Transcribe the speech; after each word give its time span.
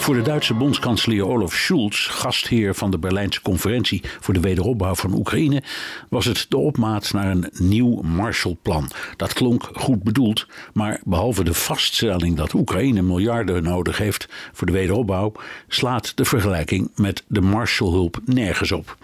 Voor 0.00 0.14
de 0.14 0.22
Duitse 0.22 0.54
bondskanselier 0.54 1.26
Olaf 1.26 1.54
Scholz, 1.54 2.08
gastheer 2.10 2.74
van 2.74 2.90
de 2.90 2.98
Berlijnse 2.98 3.42
conferentie 3.42 4.02
voor 4.20 4.34
de 4.34 4.40
wederopbouw 4.40 4.94
van 4.94 5.14
Oekraïne, 5.14 5.62
was 6.08 6.24
het 6.24 6.46
de 6.48 6.56
opmaat 6.56 7.12
naar 7.12 7.30
een 7.30 7.50
nieuw 7.52 8.02
Marshallplan. 8.02 8.90
Dat 9.16 9.32
klonk 9.32 9.70
goed 9.72 10.02
bedoeld, 10.02 10.46
maar 10.72 11.00
behalve 11.04 11.44
de 11.44 11.54
vaststelling 11.54 12.36
dat 12.36 12.52
Oekraïne 12.52 13.02
miljarden 13.02 13.62
nodig 13.62 13.98
heeft 13.98 14.28
voor 14.52 14.66
de 14.66 14.72
wederopbouw, 14.72 15.32
slaat 15.68 16.16
de 16.16 16.24
vergelijking 16.24 16.90
met 16.94 17.24
de 17.26 17.40
Marshallhulp 17.40 18.20
nergens 18.24 18.72
op. 18.72 18.96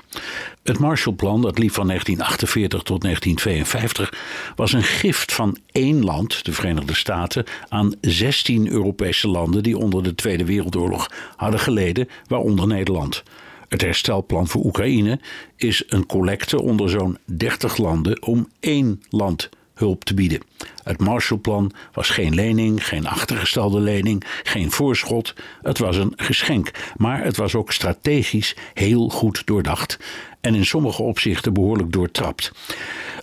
Het 0.67 0.79
Marshallplan, 0.79 1.43
dat 1.43 1.59
liep 1.59 1.73
van 1.73 1.87
1948 1.87 2.83
tot 2.83 3.03
1952, 3.03 4.53
was 4.57 4.73
een 4.73 4.83
gift 4.83 5.33
van 5.33 5.57
één 5.73 6.05
land, 6.05 6.45
de 6.45 6.53
Verenigde 6.53 6.95
Staten, 6.95 7.45
aan 7.69 7.95
16 8.01 8.69
Europese 8.69 9.29
landen 9.29 9.63
die 9.63 9.79
onder 9.79 10.03
de 10.03 10.15
Tweede 10.15 10.45
Wereldoorlog 10.45 11.11
hadden 11.37 11.61
geleden, 11.61 12.09
waaronder 12.27 12.67
Nederland. 12.67 13.23
Het 13.69 13.81
herstelplan 13.81 14.49
voor 14.49 14.65
Oekraïne 14.65 15.21
is 15.57 15.85
een 15.89 16.07
collecte 16.07 16.63
onder 16.63 16.91
zo'n 16.91 17.19
30 17.25 17.77
landen 17.77 18.23
om 18.23 18.49
één 18.61 19.03
land 19.11 19.49
hulp 19.77 20.05
te 20.05 20.15
bieden. 20.15 20.41
Het 20.83 21.01
Marshallplan 21.01 21.73
was 21.93 22.11
geen 22.11 22.35
lening, 22.35 22.87
geen 22.87 23.07
achtergestelde 23.07 23.81
lening, 23.81 24.23
geen 24.43 24.71
voorschot. 24.71 25.35
Het 25.63 25.79
was 25.79 25.97
een 25.97 26.13
geschenk, 26.17 26.71
maar 26.97 27.25
het 27.25 27.37
was 27.37 27.55
ook 27.55 27.73
strategisch 27.73 28.57
heel 28.75 29.09
goed 29.09 29.47
doordacht 29.47 29.99
en 30.41 30.55
in 30.55 30.67
sommige 30.67 31.03
opzichten 31.03 31.53
behoorlijk 31.53 31.93
doortrapt. 31.93 32.53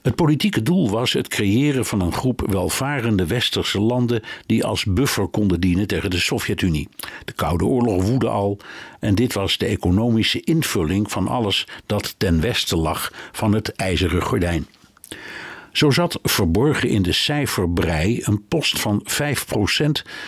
Het 0.02 0.16
politieke 0.16 0.62
doel 0.62 0.90
was 0.90 1.14
het 1.14 1.28
creëren 1.28 1.86
van 1.86 2.02
een 2.02 2.14
groep 2.14 2.44
welvarende 2.50 3.28
westerse 3.28 3.80
landen 3.80 4.22
die 4.46 4.66
als 4.66 4.86
buffer 4.86 5.28
konden 5.28 5.60
dienen 5.60 5.88
tegen 5.88 6.10
de 6.10 6.20
Sovjet-Unie. 6.20 6.90
De 7.26 7.34
Koude 7.34 7.66
Oorlog 7.66 8.04
woedde 8.04 8.28
al 8.28 8.58
en 9.00 9.16
dit 9.16 9.34
was 9.34 9.58
de 9.58 9.66
economische 9.66 10.42
invulling 10.42 11.12
van 11.12 11.28
alles 11.28 11.68
dat 11.86 12.16
ten 12.18 12.42
westen 12.42 12.78
lag 12.78 13.14
van 13.32 13.54
het 13.54 13.70
ijzeren 13.70 14.22
gordijn. 14.22 14.68
Zo 15.74 15.92
zat 15.92 16.20
verborgen 16.24 16.90
in 16.90 17.02
de 17.02 17.12
cijferbrei 17.12 18.20
een 18.24 18.48
post 18.48 18.80
van 18.80 19.06
5% 19.06 19.16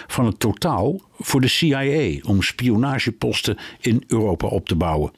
van 0.08 0.26
het 0.26 0.40
totaal 0.40 1.02
voor 1.20 1.42
de 1.42 1.48
CIA 1.48 2.20
om 2.24 2.42
spionageposten 2.42 3.58
in 3.80 4.04
Europa 4.08 4.48
op 4.48 4.68
te 4.68 4.76
bouwen. 4.76 5.12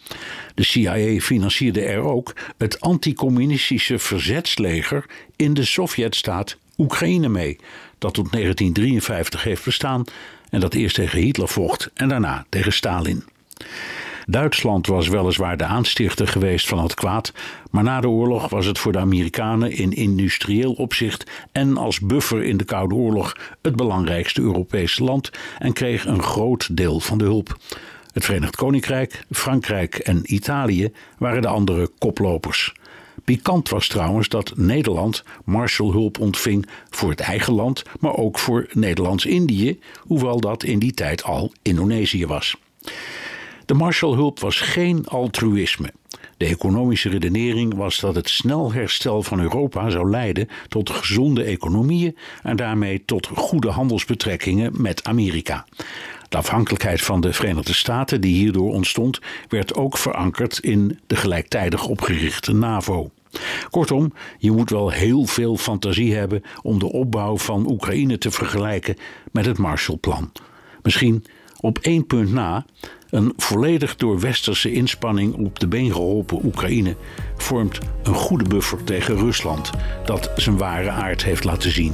De 0.56 0.64
CIA 0.64 1.20
financierde 1.20 1.82
er 1.82 2.00
ook 2.00 2.36
het 2.58 2.80
anticommunistische 2.80 4.00
verzetsleger 4.00 5.06
in 5.36 5.54
de 5.54 5.66
Sovjetstaat 5.66 6.58
Oekraïne 6.78 7.30
mee, 7.30 7.58
dat 7.98 8.14
tot 8.14 8.32
1953 8.32 9.44
heeft 9.44 9.66
bestaan 9.66 10.04
en 10.50 10.60
dat 10.60 10.74
eerst 10.74 10.96
tegen 10.96 11.20
Hitler 11.20 11.48
vocht 11.48 11.90
en 11.94 12.10
daarna 12.10 12.46
tegen 12.50 12.74
Stalin. 12.74 13.24
Duitsland 14.30 14.88
was 14.88 15.08
weliswaar 15.08 15.58
de 15.58 15.64
aanstichter 15.64 16.28
geweest 16.28 16.68
van 16.68 16.80
het 16.80 16.94
kwaad, 16.94 17.34
maar 17.72 17.84
na 17.84 18.02
de 18.02 18.10
oorlog 18.10 18.50
was 18.50 18.66
het 18.66 18.80
voor 18.80 18.92
de 18.92 18.98
Amerikanen 18.98 19.72
in 19.72 19.94
industrieel 19.94 20.74
opzicht 20.74 21.32
en 21.52 21.78
als 21.78 22.00
buffer 22.00 22.44
in 22.44 22.58
de 22.58 22.64
Koude 22.64 22.96
Oorlog 22.96 23.38
het 23.62 23.76
belangrijkste 23.76 24.42
Europese 24.42 25.04
land 25.04 25.32
en 25.60 25.74
kreeg 25.74 26.06
een 26.06 26.24
groot 26.24 26.78
deel 26.78 27.00
van 27.00 27.18
de 27.18 27.24
hulp. 27.24 27.58
Het 28.14 28.26
Verenigd 28.26 28.56
Koninkrijk, 28.56 29.26
Frankrijk 29.32 29.96
en 29.96 30.34
Italië 30.34 30.92
waren 31.18 31.42
de 31.42 31.48
andere 31.48 31.90
koplopers. 31.98 32.74
Pikant 33.24 33.70
was 33.70 33.88
trouwens 33.88 34.30
dat 34.30 34.54
Nederland 34.56 35.24
Marshallhulp 35.44 36.20
ontving 36.20 36.68
voor 36.90 37.10
het 37.10 37.20
eigen 37.20 37.54
land, 37.54 37.84
maar 38.00 38.16
ook 38.16 38.40
voor 38.40 38.68
Nederlands-Indië, 38.72 39.80
hoewel 40.00 40.40
dat 40.40 40.64
in 40.64 40.80
die 40.80 40.94
tijd 40.94 41.24
al 41.24 41.52
Indonesië 41.62 42.26
was. 42.26 42.58
De 43.68 43.74
Marshallhulp 43.74 44.40
was 44.40 44.60
geen 44.60 45.08
altruïsme. 45.08 45.94
De 46.38 46.46
economische 46.46 47.10
redenering 47.10 47.76
was 47.76 48.00
dat 48.00 48.16
het 48.16 48.30
snel 48.30 48.74
herstel 48.74 49.24
van 49.24 49.40
Europa 49.40 49.90
zou 49.90 50.10
leiden 50.10 50.48
tot 50.68 50.90
gezonde 50.90 51.44
economieën 51.44 52.18
en 52.44 52.56
daarmee 52.56 53.06
tot 53.06 53.28
goede 53.28 53.70
handelsbetrekkingen 53.70 54.82
met 54.82 55.04
Amerika. 55.04 55.66
De 56.30 56.38
afhankelijkheid 56.38 57.02
van 57.02 57.22
de 57.22 57.34
Verenigde 57.34 57.74
Staten 57.74 58.22
die 58.22 58.36
hierdoor 58.36 58.74
ontstond, 58.74 59.20
werd 59.48 59.76
ook 59.76 59.98
verankerd 59.98 60.60
in 60.60 61.00
de 61.08 61.16
gelijktijdig 61.16 61.88
opgerichte 61.88 62.54
NAVO. 62.54 63.12
Kortom, 63.70 64.14
je 64.38 64.52
moet 64.52 64.70
wel 64.70 64.90
heel 64.90 65.26
veel 65.26 65.58
fantasie 65.58 66.16
hebben 66.16 66.44
om 66.62 66.80
de 66.80 66.92
opbouw 66.92 67.38
van 67.38 67.70
Oekraïne 67.70 68.18
te 68.18 68.32
vergelijken 68.32 68.96
met 69.32 69.46
het 69.46 69.58
Marshallplan. 69.58 70.32
Misschien 70.82 71.26
op 71.60 71.78
één 71.78 72.06
punt 72.06 72.34
na, 72.34 72.66
een 73.10 73.34
volledig 73.38 73.96
door 73.96 74.20
westerse 74.20 74.72
inspanning 74.72 75.34
op 75.34 75.60
de 75.60 75.68
been 75.68 75.92
geholpen 75.92 76.46
Oekraïne 76.46 76.96
vormt 77.38 77.80
een 78.04 78.14
goede 78.14 78.50
buffer 78.50 78.84
tegen 78.84 79.18
Rusland, 79.18 79.72
dat 80.06 80.32
zijn 80.36 80.58
ware 80.58 80.90
aard 80.90 81.24
heeft 81.24 81.44
laten 81.44 81.72
zien. 81.72 81.94